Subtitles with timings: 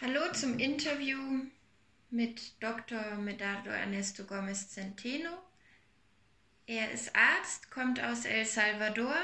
[0.00, 1.18] Hallo zum Interview
[2.10, 3.16] mit Dr.
[3.16, 5.30] Medardo Ernesto Gomez Centeno.
[6.66, 9.16] Er ist Arzt, kommt aus El Salvador,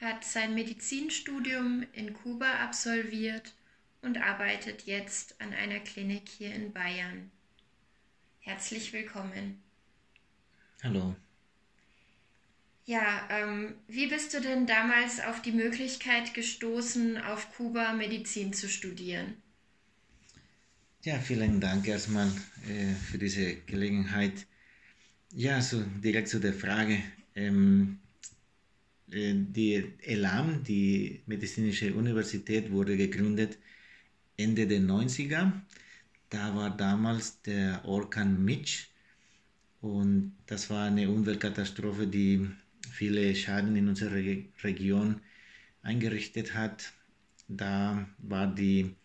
[0.00, 3.52] hat sein Medizinstudium in Kuba absolviert
[4.00, 7.30] und arbeitet jetzt an einer Klinik hier in Bayern.
[8.38, 9.62] Herzlich willkommen.
[10.82, 11.14] Hallo.
[12.86, 18.66] Ja, ähm, wie bist du denn damals auf die Möglichkeit gestoßen, auf Kuba Medizin zu
[18.66, 19.42] studieren?
[21.02, 22.28] Ja, vielen Dank erstmal
[22.68, 24.46] äh, für diese Gelegenheit.
[25.32, 27.02] Ja, so direkt zu der Frage.
[27.34, 28.00] Ähm,
[29.10, 33.58] äh, die ELAM, die Medizinische Universität, wurde gegründet
[34.36, 35.52] Ende der 90er.
[36.30, 38.88] Da war damals der Orkan Mitch
[39.80, 42.48] und das war eine Umweltkatastrophe, die
[42.90, 44.14] viele Schaden in unserer
[44.64, 45.20] Region
[45.82, 46.92] eingerichtet hat.
[47.48, 48.96] Da war die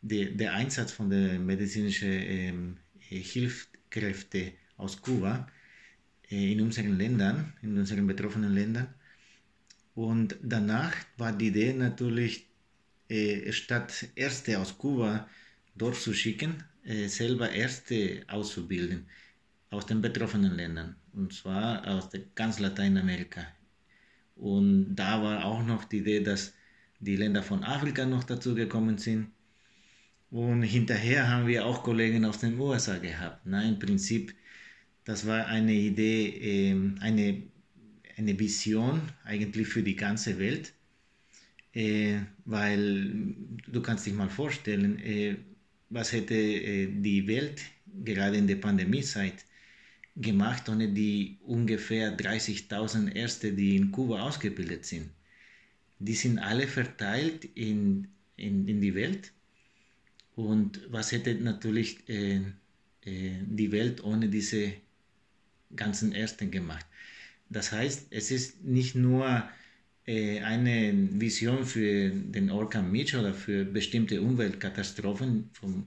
[0.00, 5.48] der, der Einsatz von der medizinischen ähm, Hilfskräfte aus Kuba
[6.30, 8.94] äh, in unseren Ländern, in unseren betroffenen Ländern.
[9.94, 12.46] Und danach war die Idee natürlich,
[13.08, 15.28] äh, statt Ärzte aus Kuba
[15.74, 19.06] dort zu schicken, äh, selber Ärzte auszubilden
[19.70, 23.46] aus den betroffenen Ländern, und zwar aus ganz Lateinamerika.
[24.36, 26.54] Und da war auch noch die Idee, dass
[27.00, 29.30] die Länder von Afrika noch dazu gekommen sind
[30.30, 33.40] und hinterher haben wir auch Kollegen aus den USA gehabt.
[33.44, 34.34] Na, Im Prinzip,
[35.04, 37.42] das war eine Idee, ähm, eine,
[38.16, 40.72] eine Vision eigentlich für die ganze Welt,
[41.72, 43.34] äh, weil
[43.66, 45.36] du kannst dich mal vorstellen, äh,
[45.90, 47.62] was hätte äh, die Welt
[48.04, 49.44] gerade in der Pandemiezeit
[50.16, 55.10] gemacht ohne die ungefähr 30.000 Ärzte, die in Kuba ausgebildet sind.
[56.00, 59.32] Die sind alle verteilt in, in, in die Welt
[60.38, 62.36] und was hätte natürlich äh,
[63.04, 64.72] äh, die Welt ohne diese
[65.74, 66.86] ganzen Ärzte gemacht?
[67.48, 69.42] Das heißt, es ist nicht nur
[70.06, 75.86] äh, eine Vision für den Orkan Mitch oder für bestimmte Umweltkatastrophen von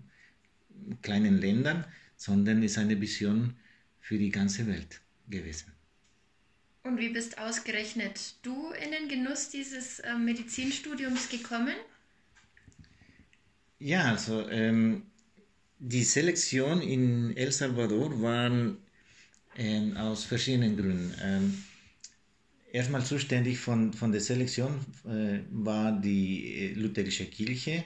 [1.02, 1.86] kleinen Ländern,
[2.18, 3.56] sondern ist eine Vision
[4.02, 5.72] für die ganze Welt gewesen.
[6.84, 11.76] Und wie bist ausgerechnet du in den Genuss dieses äh, Medizinstudiums gekommen?
[13.82, 15.04] Ja, also ähm,
[15.80, 18.52] die Selektion in El Salvador war
[19.58, 21.16] ähm, aus verschiedenen Gründen.
[21.22, 21.64] Ähm,
[22.72, 27.84] erstmal zuständig von, von der Selektion äh, war die äh, lutherische Kirche,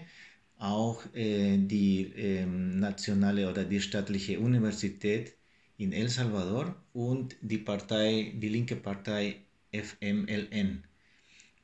[0.58, 5.36] auch äh, die ähm, nationale oder die staatliche Universität
[5.78, 10.84] in El Salvador und die Partei, die linke Partei FMLN.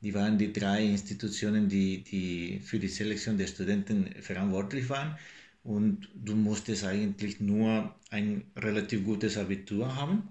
[0.02, 5.16] Die waren die drei Institutionen, die, die für die Selektion der Studenten verantwortlich waren.
[5.64, 10.28] Und du musstest eigentlich nur ein relativ gutes Abitur haben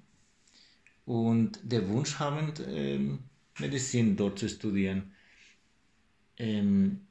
[1.06, 3.20] und der Wunsch haben, ähm,
[3.60, 5.12] Medizin dort zu studieren.
[6.38, 7.02] Ähm,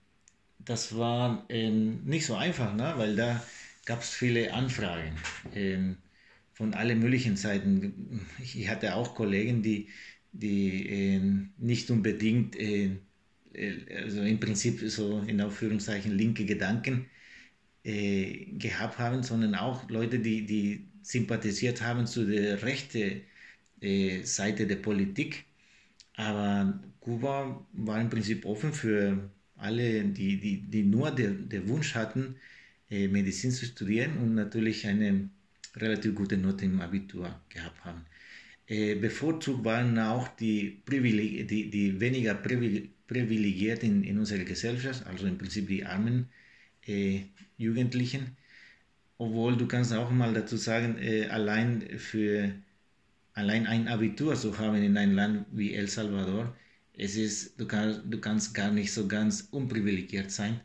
[0.58, 2.94] das war ähm, nicht so einfach, ne?
[2.96, 3.42] weil da
[3.86, 5.16] gab es viele Anfragen
[5.54, 5.96] ähm,
[6.54, 8.26] von allen möglichen Seiten.
[8.42, 9.88] Ich hatte auch Kollegen, die
[10.32, 11.20] die äh,
[11.58, 12.90] nicht unbedingt, äh,
[13.52, 17.06] äh, also im Prinzip so in Aufführungszeichen linke Gedanken
[17.84, 23.22] äh, gehabt haben, sondern auch Leute, die, die sympathisiert haben zu der rechten
[23.80, 25.46] äh, Seite der Politik.
[26.16, 32.36] Aber Kuba war im Prinzip offen für alle, die, die, die nur den Wunsch hatten,
[32.90, 35.30] äh, Medizin zu studieren und natürlich eine
[35.76, 38.04] relativ gute Note im Abitur gehabt haben.
[38.70, 45.26] Äh, bevorzugt waren auch die, Privileg die, die weniger privilegiert in, in unserer Gesellschaft, also
[45.26, 46.28] im Prinzip die armen
[46.86, 47.22] äh,
[47.58, 48.36] Jugendlichen.
[49.18, 52.54] Obwohl du kannst auch mal dazu sagen, äh, allein für
[53.34, 56.56] allein ein Abitur zu haben in einem Land wie El Salvador,
[56.96, 60.60] es ist, du, kann, du kannst gar nicht so ganz unprivilegiert sein,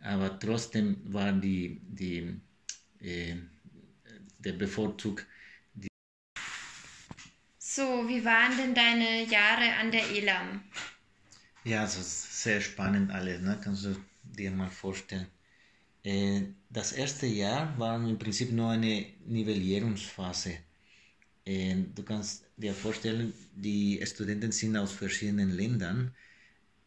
[0.00, 2.40] aber trotzdem war die, die,
[3.00, 3.36] äh,
[4.38, 5.26] der Bevorzug
[7.76, 10.62] so, wie waren denn deine Jahre an der ELAM?
[11.64, 13.58] Ja, also sehr spannend alles, ne?
[13.62, 15.26] kannst du dir mal vorstellen.
[16.02, 20.52] Äh, das erste Jahr war im Prinzip nur eine Nivellierungsphase.
[21.44, 26.14] Äh, du kannst dir vorstellen, die Studenten sind aus verschiedenen Ländern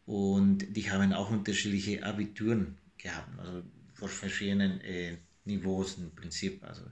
[0.06, 3.62] und die haben auch unterschiedliche Abituren gehabt, also
[3.94, 6.64] vor verschiedenen äh, Niveaus im Prinzip.
[6.64, 6.82] Also,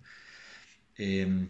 [0.98, 1.48] ähm,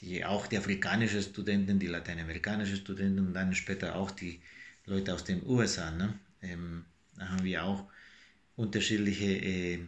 [0.00, 4.40] die, auch die afrikanischen Studenten, die lateinamerikanischen Studenten und dann später auch die
[4.84, 5.90] Leute aus den USA.
[5.90, 6.18] Ne?
[6.42, 6.84] Ähm,
[7.16, 7.84] da haben wir auch
[8.56, 9.78] unterschiedliche äh,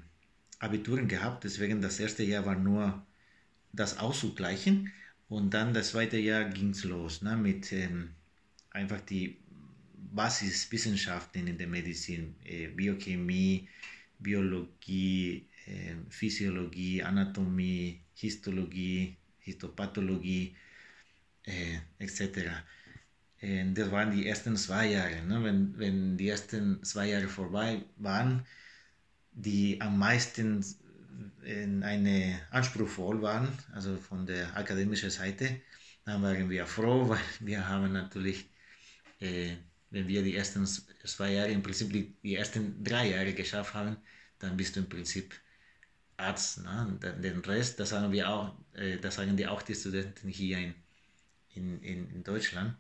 [0.59, 1.45] Abituren gehabt.
[1.45, 3.05] Deswegen das erste Jahr war nur
[3.73, 4.93] das auszugleichen.
[5.29, 8.11] Und dann das zweite Jahr ging es los ne, mit ähm,
[8.71, 9.37] einfach die
[9.95, 13.69] Basiswissenschaften in der Medizin, äh, Biochemie,
[14.19, 19.18] Biologie, äh, Physiologie, Anatomie, Histologie,
[19.49, 20.57] Histopathologie
[21.45, 22.21] äh, etc.
[23.41, 25.23] Äh, das waren die ersten zwei Jahre.
[25.23, 25.43] Ne?
[25.43, 28.45] Wenn, wenn die ersten zwei Jahre vorbei waren,
[29.33, 30.65] die am meisten
[31.43, 35.61] in eine anspruchsvoll waren, also von der akademischen Seite,
[36.05, 38.49] dann waren wir froh, weil wir haben natürlich,
[39.21, 39.57] äh,
[39.91, 43.97] wenn wir die ersten zwei Jahre, im Prinzip die, die, ersten drei Jahre geschafft haben,
[44.39, 45.35] dann bist du im Prinzip
[46.19, 46.63] Arzt.
[46.65, 46.99] Ne?
[47.23, 50.59] Den Rest, das sagen wir auch, äh, das sagen die auch die Studenten hier
[51.55, 52.77] in, in, in Deutschland.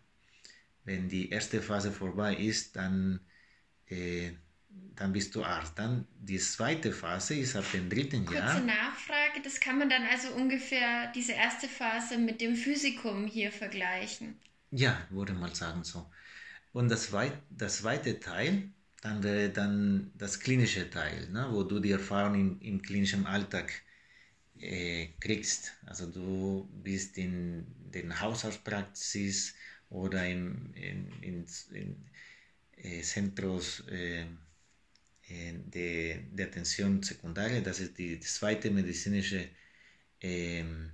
[0.84, 3.20] Wenn die erste Phase vorbei ist, dann
[3.86, 4.32] äh,
[4.96, 5.78] dann bist du Arzt.
[5.78, 8.52] Dann die zweite Phase ist ab dem dritten Kurze Jahr.
[8.52, 13.52] Kurze Nachfrage, das kann man dann also ungefähr diese erste Phase mit dem Physikum hier
[13.52, 14.38] vergleichen.
[14.70, 16.10] Ja, würde mal sagen so.
[16.72, 18.70] Und das, zweit, das zweite Teil,
[19.00, 23.72] dann wäre dann das klinische Teil, ne, wo du die Erfahrung im, im klinischen Alltag
[24.60, 25.72] äh, kriegst.
[25.86, 29.54] Also du bist in den Hausarztpraxis
[29.90, 31.96] oder im, in, in, in
[32.76, 34.26] äh, Centros äh,
[35.28, 39.48] de, de atención secundaria, das ist die zweite medizinische
[40.20, 40.90] ähm,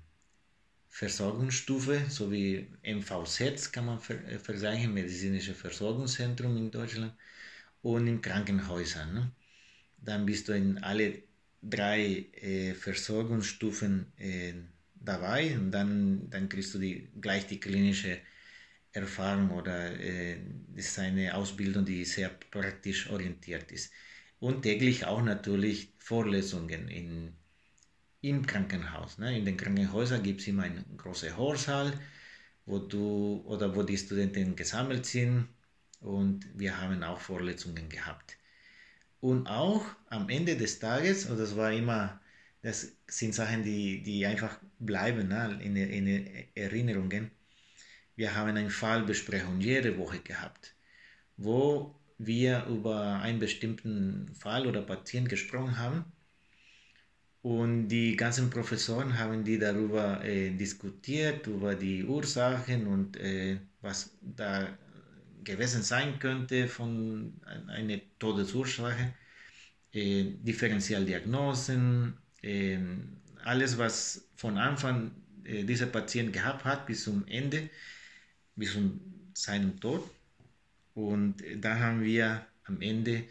[0.88, 7.14] Versorgungsstufe, so wie MVZ kann man ver äh, vergleichen, medizinische Versorgungszentrum in Deutschland
[7.84, 9.14] und in Krankenhäusern.
[9.14, 9.30] Ne?
[9.98, 11.22] Dann bist du in alle
[11.62, 14.54] drei äh, Versorgungsstufen äh,
[14.94, 18.18] dabei und dann, dann kriegst du die, gleich die klinische
[18.92, 20.38] Erfahrung oder äh,
[20.74, 23.92] ist eine Ausbildung, die sehr praktisch orientiert ist
[24.40, 27.34] und täglich auch natürlich Vorlesungen in,
[28.22, 29.18] im Krankenhaus.
[29.18, 29.38] Ne?
[29.38, 31.92] In den Krankenhäusern gibt es immer einen großen Hörsaal,
[32.64, 35.48] wo du oder wo die Studenten gesammelt sind
[36.04, 38.36] und wir haben auch Vorlesungen gehabt.
[39.20, 42.20] Und auch am Ende des Tages, und das war immer,
[42.62, 45.58] das sind Sachen, die, die einfach bleiben ne?
[45.62, 47.30] in, in Erinnerungen.
[48.16, 50.74] Wir haben eine Fallbesprechung jede Woche gehabt,
[51.38, 56.04] wo wir über einen bestimmten Fall oder Patienten gesprochen haben.
[57.40, 64.16] Und die ganzen Professoren haben die darüber äh, diskutiert, über die Ursachen und äh, was
[64.22, 64.68] da
[65.44, 69.14] gewesen sein könnte von einer Todesursache,
[69.92, 72.78] äh, Differentialdiagnosen, äh,
[73.44, 75.12] alles, was von Anfang
[75.44, 77.70] äh, dieser Patient gehabt hat bis zum Ende,
[78.56, 79.00] bis zu
[79.34, 80.10] seinem Tod.
[80.94, 83.24] Und da haben wir am Ende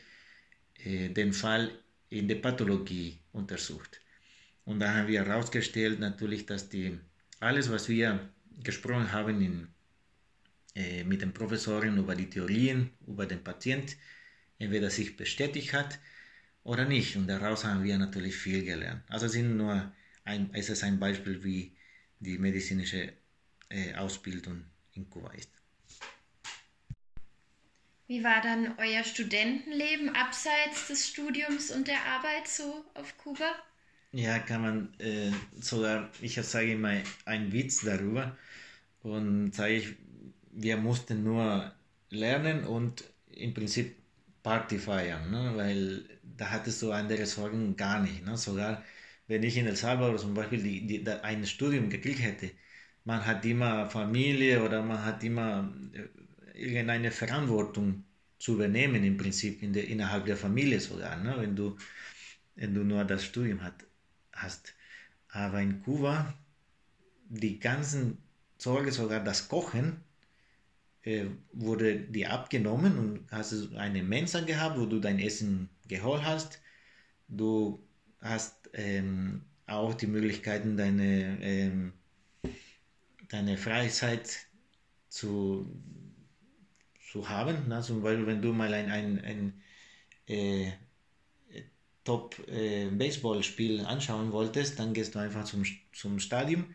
[0.83, 1.71] äh, den Fall
[2.09, 4.01] in der Pathologie untersucht.
[4.65, 6.99] Und da haben wir herausgestellt natürlich, dass die,
[7.39, 8.29] alles, was wir
[8.63, 9.67] gesprochen haben in,
[11.05, 13.97] mit den Professoren über die Theorien, über den Patient,
[14.59, 15.99] entweder sich bestätigt hat
[16.63, 17.15] oder nicht.
[17.15, 19.03] Und daraus haben wir natürlich viel gelernt.
[19.09, 19.91] Also sind nur
[20.25, 21.75] ein, es ist ein Beispiel, wie
[22.19, 23.13] die medizinische
[23.69, 25.49] äh, Ausbildung in Kuba ist.
[28.07, 33.55] Wie war dann euer Studentenleben abseits des Studiums und der Arbeit so auf Kuba?
[34.11, 38.37] Ja, kann man äh, sogar, ich sage immer einen Witz darüber
[39.01, 39.95] und sage ich,
[40.55, 41.71] wir mussten nur
[42.09, 43.95] lernen und im Prinzip
[44.43, 45.53] Party feiern, ne?
[45.55, 46.03] weil
[46.37, 48.25] da hattest du andere Sorgen gar nicht.
[48.25, 48.37] Ne?
[48.37, 48.83] Sogar
[49.27, 52.51] wenn ich in El Salvador zum Beispiel die, die, ein Studium gekriegt hätte,
[53.05, 58.03] man hat immer Familie oder man hat immer äh, irgendeine Verantwortung
[58.37, 61.35] zu übernehmen, im Prinzip in der, innerhalb der Familie sogar, ne?
[61.39, 61.77] wenn, du,
[62.55, 63.85] wenn du nur das Studium hat,
[64.33, 64.73] hast.
[65.29, 66.33] Aber in Kuba,
[67.29, 68.17] die ganzen
[68.57, 70.02] Sorge, sogar das Kochen,
[71.03, 76.61] äh, wurde dir abgenommen und hast eine Mensa gehabt, wo du dein Essen geholt hast.
[77.27, 77.83] Du
[78.21, 81.93] hast ähm, auch die Möglichkeiten, deine, ähm,
[83.29, 84.47] deine Freizeit
[85.09, 85.71] zu
[87.13, 87.67] zu haben.
[87.67, 87.79] Ne?
[87.81, 89.61] Zum Beispiel, wenn du mal ein, ein, ein
[90.25, 90.71] äh,
[92.03, 96.73] Top-Baseball-Spiel äh, anschauen wolltest, dann gehst du einfach zum, zum Stadion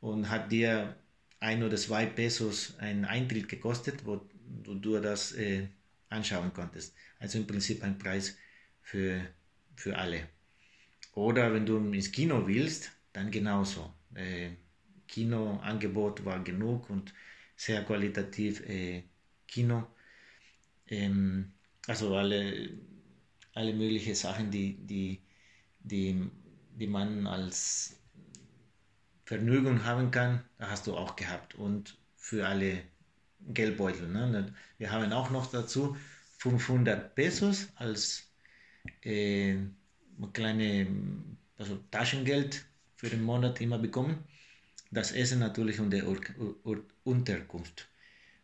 [0.00, 0.96] und hat dir
[1.46, 4.28] ein oder zwei Pesos ein Eintritt gekostet, wo,
[4.64, 5.68] wo du das äh,
[6.08, 6.94] anschauen konntest.
[7.20, 8.36] Also im Prinzip ein Preis
[8.82, 9.20] für,
[9.76, 10.28] für alle.
[11.14, 13.94] Oder wenn du ins Kino willst, dann genauso.
[14.14, 14.50] Äh,
[15.06, 17.14] Kinoangebot war genug und
[17.54, 19.04] sehr qualitativ äh,
[19.46, 19.86] Kino.
[20.88, 21.52] Ähm,
[21.86, 22.70] also alle,
[23.54, 25.22] alle möglichen Sachen, die, die,
[25.78, 26.28] die,
[26.74, 27.96] die man als
[29.26, 31.56] Vergnügen haben kann, hast du auch gehabt.
[31.56, 32.82] Und für alle
[33.48, 34.08] Geldbeutel.
[34.08, 34.52] Ne?
[34.78, 35.96] Wir haben auch noch dazu
[36.38, 38.24] 500 Pesos als
[39.02, 39.56] äh,
[40.32, 40.86] kleine
[41.58, 42.64] also Taschengeld
[42.96, 44.24] für den Monat immer bekommen.
[44.90, 46.20] Das Essen natürlich und der Ur
[46.64, 47.88] Ur Unterkunft,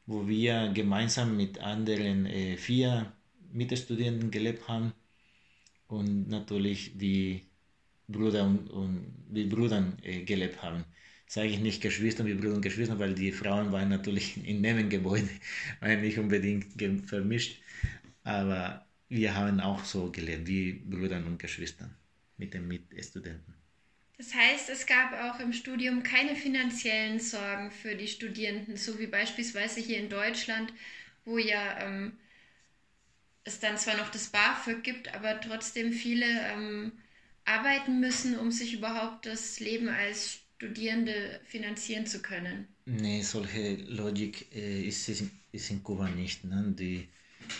[0.06, 3.12] wo wir gemeinsam mit anderen äh, vier
[3.52, 4.92] Mitstudenten gelebt haben
[5.88, 7.46] und natürlich die
[8.12, 10.84] Brüder und, und die Brüder äh, gelebt haben.
[11.26, 15.28] Sage ich nicht Geschwister wie Brüder und Geschwister, weil die Frauen waren natürlich in Nebengebäude,
[15.80, 17.60] waren nicht unbedingt vermischt,
[18.24, 21.90] aber wir haben auch so gelebt wie Brüder und Geschwister
[22.36, 23.54] mit den Mitstudenten.
[24.18, 29.06] Das heißt, es gab auch im Studium keine finanziellen Sorgen für die Studierenden, so wie
[29.06, 30.72] beispielsweise hier in Deutschland,
[31.24, 32.12] wo ja ähm,
[33.44, 36.92] es dann zwar noch das BAföG gibt, aber trotzdem viele ähm,
[37.44, 42.68] arbeiten müssen, um sich überhaupt das Leben als Studierende finanzieren zu können.
[42.84, 46.44] Nee, solche Logik äh, ist, ist in Kuba nicht.
[46.44, 46.72] Ne?
[46.78, 47.08] Die,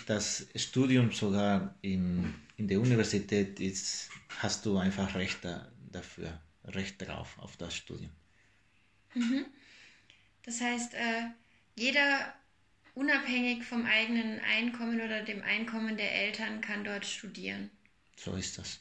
[0.06, 4.08] das Studium sogar in, in der Universität ist,
[4.38, 8.10] hast du einfach Recht da, dafür, Recht drauf auf das Studium.
[9.14, 9.46] Mhm.
[10.44, 11.30] Das heißt, äh,
[11.76, 12.34] jeder
[12.94, 17.70] unabhängig vom eigenen Einkommen oder dem Einkommen der Eltern kann dort studieren.
[18.16, 18.80] So ist das.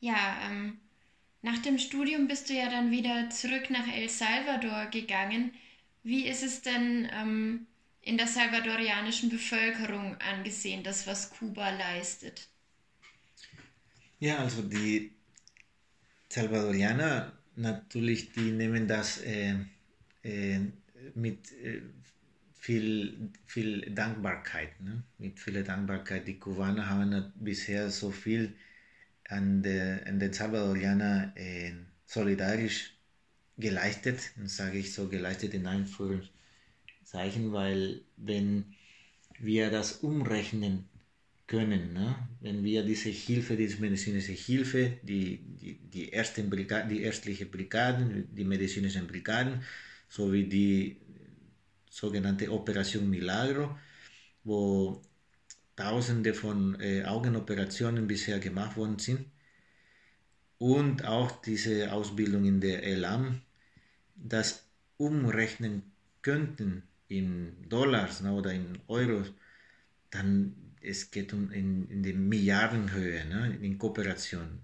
[0.00, 0.78] Ja, ähm,
[1.42, 5.52] nach dem Studium bist du ja dann wieder zurück nach El Salvador gegangen.
[6.02, 7.66] Wie ist es denn ähm,
[8.02, 12.48] in der salvadorianischen Bevölkerung angesehen, das, was Kuba leistet?
[14.18, 15.12] Ja, also die
[16.28, 19.56] Salvadorianer natürlich, die nehmen das äh,
[20.22, 20.60] äh,
[21.14, 21.82] mit äh,
[22.54, 25.02] viel, viel Dankbarkeit, ne?
[25.18, 26.26] mit viel Dankbarkeit.
[26.26, 28.54] Die Kubaner haben bisher so viel
[29.28, 31.72] an, der, an den Salvadorianer äh,
[32.04, 32.92] solidarisch
[33.58, 38.74] geleistet, sage ich so geleistet in Anführungszeichen, weil wenn
[39.38, 40.88] wir das umrechnen
[41.46, 42.16] können, ne?
[42.40, 48.28] wenn wir diese Hilfe, diese medizinische Hilfe, die, die, die, ersten Brigaden, die ärztliche Brigaden,
[48.34, 49.62] die medizinischen Brigaden,
[50.08, 50.96] sowie die
[51.88, 53.76] sogenannte Operation Milagro,
[54.44, 55.02] wo
[55.76, 59.26] Tausende von äh, Augenoperationen bisher gemacht worden sind.
[60.58, 63.42] Und auch diese Ausbildung in der ELAM,
[64.14, 64.64] das
[64.96, 65.82] umrechnen
[66.22, 69.32] könnten in Dollars ne, oder in Euros,
[70.10, 74.60] dann es geht um in, in die Milliardenhöhe, ne, in Kooperation.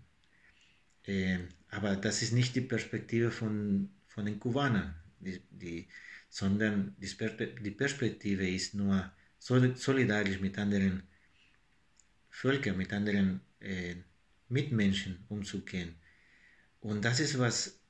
[1.04, 1.40] Äh,
[1.70, 5.88] aber das ist nicht die Perspektive von, von den Kubanern, die, die,
[6.28, 9.10] sondern die Perspektive ist nur
[9.42, 11.02] solidarisch mit anderen
[12.30, 13.96] Völkern, mit anderen äh,
[14.48, 15.96] Mitmenschen umzugehen.
[16.80, 17.80] Und das ist was,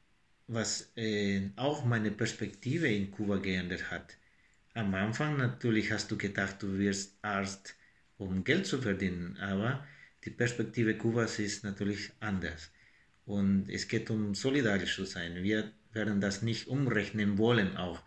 [0.47, 4.17] was äh, auch meine Perspektive in Kuba geändert hat.
[4.75, 7.75] Am Anfang natürlich hast du gedacht, du wirst Arzt,
[8.17, 9.87] um Geld zu verdienen, aber
[10.25, 12.71] die Perspektive Kubas ist natürlich anders.
[13.25, 15.43] Und es geht um solidarisch zu sein.
[15.43, 18.03] Wir werden das nicht umrechnen wollen, auch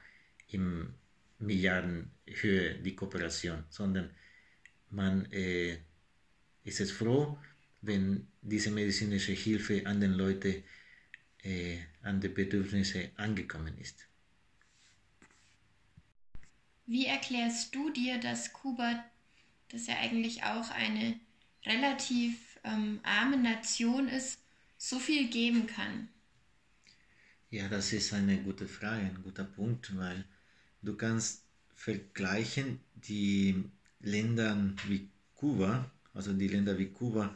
[0.48, 0.96] im
[1.40, 4.10] Milliardenhöhe die Kooperation, sondern
[4.90, 5.78] man äh,
[6.64, 7.38] ist es froh,
[7.82, 10.64] wenn diese medizinische Hilfe an den Leuten,
[11.44, 14.08] äh, an die Bedürfnisse angekommen ist.
[16.88, 19.04] Wie erklärst du dir, dass Kuba,
[19.70, 21.20] das ja eigentlich auch eine
[21.66, 24.40] relativ ähm, arme Nation ist,
[24.78, 26.10] so viel geben kann?
[27.50, 30.26] Ja, das ist eine gute Frage, ein guter Punkt, weil
[30.86, 33.64] Du kannst vergleichen die
[34.02, 34.56] Länder
[34.88, 37.36] wie Kuba, also die Länder wie Kuba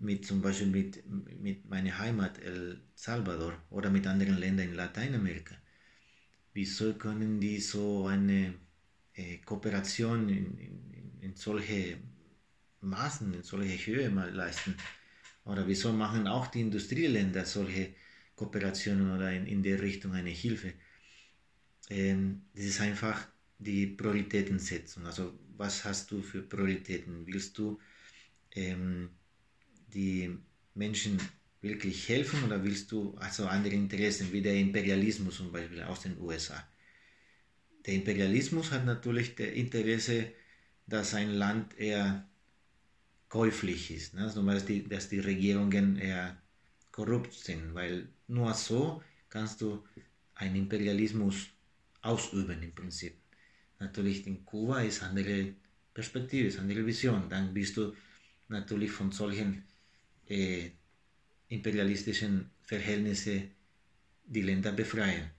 [0.00, 1.04] mit zum Beispiel mit,
[1.38, 5.54] mit meiner Heimat El Salvador oder mit anderen Ländern in Lateinamerika.
[6.54, 8.54] Wieso können die so eine
[9.12, 11.98] äh, Kooperation in, in, in solche
[12.80, 14.74] Maßen, in solche Höhe mal leisten?
[15.44, 17.94] Oder wieso machen auch die Industrieländer solche
[18.34, 20.72] Kooperationen oder in, in der Richtung eine Hilfe?
[21.90, 23.26] Ähm, das ist einfach
[23.58, 25.06] die Prioritätensetzung.
[25.06, 27.26] Also was hast du für Prioritäten?
[27.26, 27.78] Willst du
[28.54, 29.10] ähm,
[29.88, 30.36] die
[30.74, 31.18] Menschen
[31.62, 36.18] wirklich helfen oder willst du also andere Interessen, wie der Imperialismus zum Beispiel aus den
[36.20, 36.62] USA?
[37.86, 40.32] Der Imperialismus hat natürlich das Interesse,
[40.86, 42.28] dass ein Land eher
[43.28, 44.24] käuflich ist, ne?
[44.24, 46.36] also, dass, die, dass die Regierungen eher
[46.92, 49.84] korrupt sind, weil nur so kannst du
[50.34, 51.48] einen Imperialismus
[52.06, 53.14] ausüben im Prinzip.
[53.78, 55.54] Natürlich in Kuba ist andere
[55.92, 57.28] Perspektive, ist andere Vision.
[57.28, 57.94] Dann bist du
[58.48, 59.64] natürlich von solchen
[60.28, 60.70] äh,
[61.48, 63.50] imperialistischen Verhältnissen
[64.24, 65.30] die Länder befreien.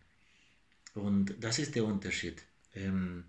[0.94, 2.44] Und das ist der Unterschied.
[2.74, 3.26] Ähm,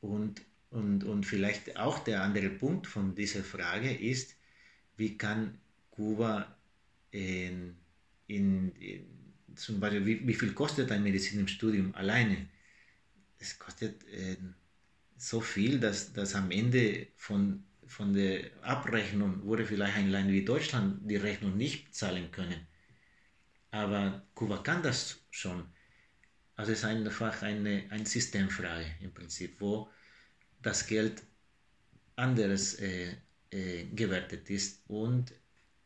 [0.00, 4.36] und, und, und vielleicht auch der andere Punkt von dieser Frage ist,
[4.96, 5.58] wie kann
[5.90, 6.56] Kuba
[7.10, 7.76] in,
[8.26, 9.19] in, in
[9.56, 12.48] zum Beispiel, wie, wie, viel kostet ein Medizin im Studium alleine?
[13.38, 14.36] Es kostet äh,
[15.16, 20.44] so viel, dass, dass am Ende von, von der Abrechnung würde vielleicht ein Land wie
[20.44, 22.66] Deutschland die Rechnung nicht zahlen können.
[23.70, 25.64] Aber Kuba kann das schon.
[26.56, 29.90] Also es ist einfach eine, eine Systemfrage im Prinzip, wo
[30.60, 31.22] das Geld
[32.16, 33.16] anders äh,
[33.50, 35.32] äh, gewertet ist und,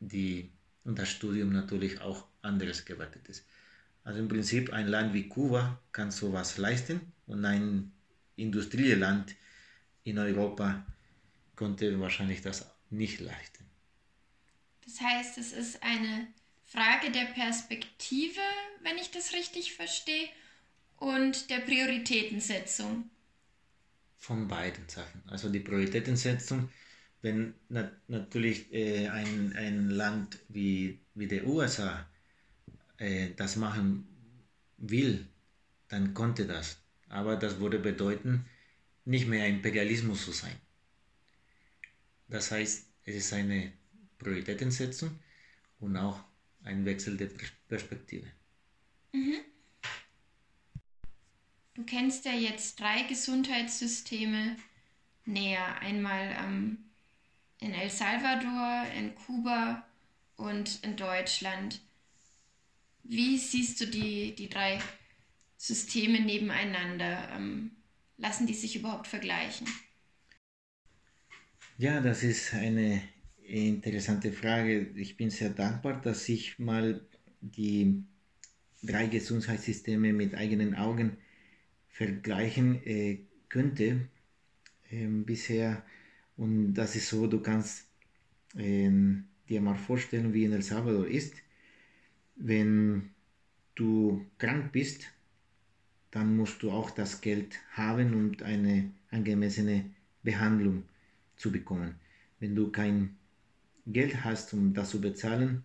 [0.00, 0.52] die,
[0.85, 3.47] und das Studium natürlich auch anders gewertet ist.
[4.04, 7.92] Also im Prinzip ein Land wie Kuba kann sowas leisten und ein
[8.37, 9.34] Industrieland
[10.04, 10.84] in Europa
[11.56, 13.64] konnte wahrscheinlich das nicht leisten.
[14.84, 16.26] Das heißt, es ist eine
[16.64, 18.40] Frage der Perspektive,
[18.82, 20.28] wenn ich das richtig verstehe,
[20.99, 23.11] und der Prioritätensetzung.
[24.16, 25.23] Von beiden Sachen.
[25.26, 26.70] Also die Prioritätensetzung,
[27.20, 32.08] wenn na natürlich äh, ein, ein Land wie, wie der USA
[32.98, 34.06] äh, das machen
[34.76, 35.26] will,
[35.88, 36.78] dann konnte das.
[37.08, 38.46] Aber das würde bedeuten,
[39.04, 40.56] nicht mehr Imperialismus zu sein.
[42.28, 43.72] Das heißt, es ist eine
[44.18, 45.18] Prioritätensetzung
[45.78, 46.24] und auch
[46.62, 47.28] ein Wechsel der
[47.68, 48.26] Perspektive.
[49.12, 49.40] Mhm.
[51.74, 54.56] Du kennst ja jetzt drei Gesundheitssysteme
[55.24, 55.80] näher.
[55.80, 56.78] Einmal ähm,
[57.60, 59.86] in El Salvador, in Kuba
[60.36, 61.80] und in Deutschland.
[63.04, 64.80] Wie siehst du die, die drei
[65.56, 67.28] Systeme nebeneinander?
[67.37, 67.70] Ähm,
[68.16, 69.66] lassen die sich überhaupt vergleichen?
[71.76, 73.02] Ja, das ist eine
[73.42, 74.90] interessante Frage.
[74.96, 77.00] Ich bin sehr dankbar, dass ich mal
[77.40, 78.05] die
[78.83, 81.18] drei Gesundheitssysteme mit eigenen Augen
[81.88, 84.09] vergleichen äh, könnte
[84.90, 85.85] äh, bisher.
[86.37, 87.87] Und das ist so, du kannst
[88.57, 88.90] äh,
[89.48, 91.35] dir mal vorstellen, wie in El Salvador ist
[92.37, 93.11] wenn
[93.75, 95.07] du krank bist,
[96.11, 99.90] dann musst du auch das Geld haben, um eine angemessene
[100.23, 100.85] Behandlung
[101.37, 101.97] zu bekommen.
[102.38, 103.16] Wenn du kein
[103.87, 105.64] Geld hast, um das zu bezahlen,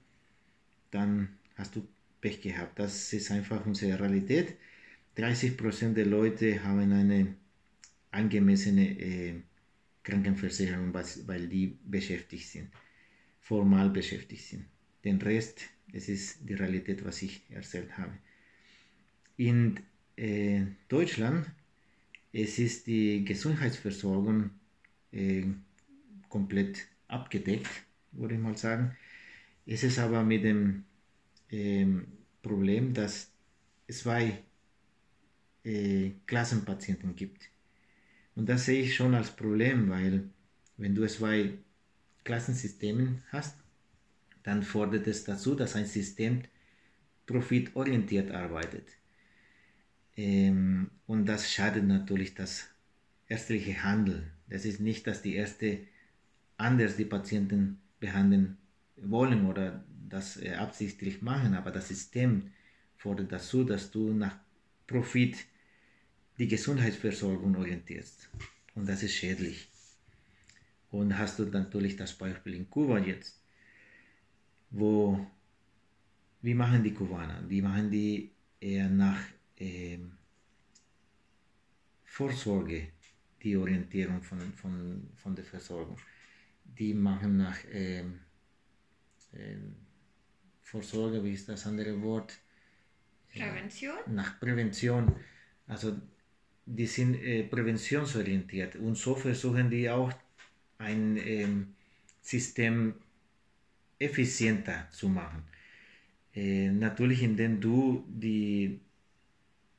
[0.92, 1.88] dann hast du
[2.22, 2.80] Pech gehabt.
[2.80, 4.56] Das ist einfach unsere Realität.
[5.18, 7.36] 30% der Leute haben eine
[8.12, 9.36] angemessene äh,
[10.04, 12.70] Krankenversicherung, weil die beschäftigt sind,
[13.40, 14.66] formal beschäftigt sind.
[15.04, 15.62] Den Rest
[15.94, 18.14] es ist die Realität, was ich erzählt habe.
[19.38, 19.80] In
[20.16, 21.46] äh, Deutschland
[22.32, 24.52] es ist die Gesundheitsversorgung
[25.12, 25.46] äh,
[26.28, 27.70] komplett abgedeckt,
[28.12, 28.96] würde ich mal sagen.
[29.66, 30.84] Es ist aber mit dem
[31.50, 31.88] äh,
[32.42, 33.32] Problem, dass
[33.88, 34.38] es zwei
[35.64, 37.50] äh, Klassenpatienten gibt.
[38.36, 40.30] Und das sehe ich schon als Problem, weil
[40.78, 41.54] wenn du zwei
[42.24, 43.58] Klassensysteme hast,
[44.50, 46.42] dann fordert es dazu, dass ein System
[47.28, 48.88] profitorientiert arbeitet.
[50.18, 52.68] Ähm, und das schadet natürlich das
[53.28, 54.32] ärztliche Handeln.
[54.48, 55.82] Das ist nicht, dass die Ärzte
[56.58, 58.58] anders die Patienten behandeln
[58.98, 62.50] wollen oder das äh, absichtlich machen, aber das System
[62.98, 64.36] fordert dazu, dass du nach
[64.88, 65.46] Profit
[66.40, 68.30] die Gesundheitsversorgung orientierst.
[68.74, 69.70] Und das ist schädlich.
[70.90, 73.39] Und hast du natürlich das Beispiel in Kuba jetzt
[74.72, 75.26] wo,
[76.42, 77.42] wie machen die Kubaner?
[77.42, 79.22] Die machen die eher nach
[79.58, 80.12] ähm,
[82.04, 82.90] Vorsorge,
[83.42, 85.98] die Orientierung von, von, von der Versorgung.
[86.64, 88.20] Die machen nach ähm,
[89.34, 89.76] ähm,
[90.62, 92.38] Vorsorge, wie ist das andere Wort?
[93.34, 93.98] Prävention?
[94.08, 95.16] Nach Prävention.
[95.68, 95.98] Also
[96.66, 100.12] die sind äh, präventionsorientiert und so versuchen die auch
[100.78, 101.76] ein ähm,
[102.22, 102.96] System
[104.00, 105.44] effizienter zu machen.
[106.34, 108.80] Äh, natürlich, indem du die,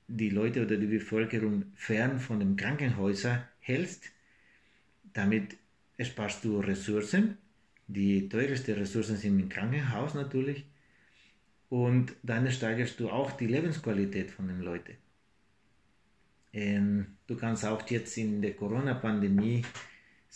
[0.09, 4.11] die Leute oder die Bevölkerung fern von den Krankenhäusern hältst,
[5.13, 5.57] damit
[5.99, 7.39] sparst du Ressourcen.
[7.87, 10.65] Die teuersten Ressourcen sind im Krankenhaus natürlich.
[11.69, 14.97] Und dann steigerst du auch die Lebensqualität von den Leuten.
[16.53, 19.65] Ähm, du kannst auch jetzt in der Corona-Pandemie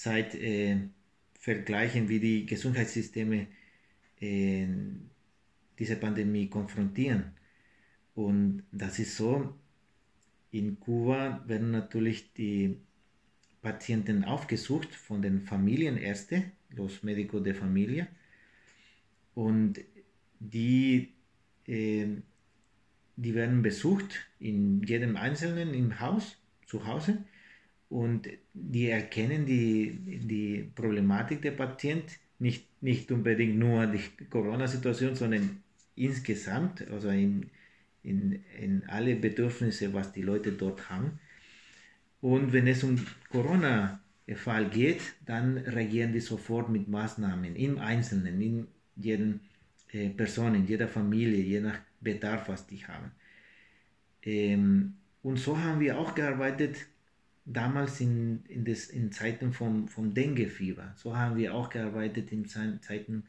[0.04, 0.76] äh,
[1.40, 3.48] vergleichen, wie die Gesundheitssysteme
[4.20, 7.32] diese Pandemie konfrontieren.
[8.14, 9.54] Und das ist so,
[10.50, 12.76] in Kuba werden natürlich die
[13.60, 18.06] Patienten aufgesucht von den Familienärzten, los Médicos de Familia,
[19.34, 19.80] und
[20.38, 21.12] die,
[21.66, 22.06] äh,
[23.16, 27.24] die werden besucht in jedem Einzelnen im Haus, zu Hause,
[27.88, 35.62] und die erkennen die, die Problematik der Patienten, nicht, nicht unbedingt nur die Corona-Situation, sondern
[35.96, 37.50] insgesamt, also in,
[38.02, 41.18] in, in alle Bedürfnisse, was die Leute dort haben.
[42.20, 42.98] Und wenn es um
[43.30, 48.66] Corona-Fall geht, dann reagieren die sofort mit Maßnahmen im Einzelnen, in
[48.96, 49.40] jeden
[49.92, 53.12] äh, Person, in jeder Familie, je nach Bedarf, was die haben.
[54.22, 56.76] Ähm, und so haben wir auch gearbeitet
[57.44, 60.94] damals in, in, des, in Zeiten vom, vom Dengue-Fieber.
[60.96, 63.24] So haben wir auch gearbeitet in Zeiten,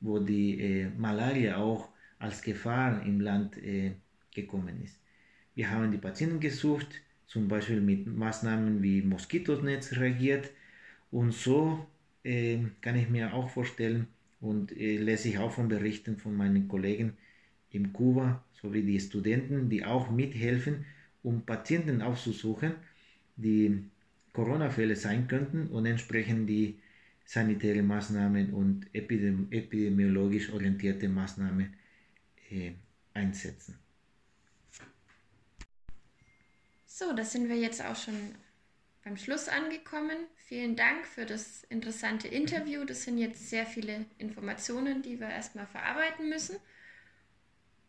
[0.00, 3.92] wo die äh, Malaria auch als Gefahr im Land äh,
[4.34, 4.98] gekommen ist.
[5.54, 10.50] Wir haben die Patienten gesucht, zum Beispiel mit Maßnahmen wie Moskitosnetz reagiert
[11.10, 11.86] und so
[12.22, 14.06] äh, kann ich mir auch vorstellen
[14.40, 17.16] und äh, lese ich auch von Berichten von meinen Kollegen
[17.70, 20.84] in Kuba sowie die Studenten, die auch mithelfen,
[21.22, 22.72] um Patienten aufzusuchen,
[23.36, 23.84] die
[24.32, 26.78] Corona-Fälle sein könnten und entsprechend die
[27.24, 31.74] sanitäre Maßnahmen und epidemi epidemiologisch orientierte Maßnahmen
[32.50, 32.72] äh,
[33.14, 33.78] einsetzen.
[36.86, 38.14] So, da sind wir jetzt auch schon
[39.04, 40.16] beim Schluss angekommen.
[40.36, 42.84] Vielen Dank für das interessante Interview.
[42.84, 46.56] Das sind jetzt sehr viele Informationen, die wir erstmal verarbeiten müssen.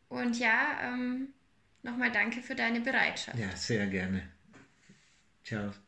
[0.10, 1.30] Und ja, ähm,
[1.84, 3.38] nochmal danke für deine Bereitschaft.
[3.38, 4.24] Ja, sehr gerne.
[5.48, 5.87] Ciao.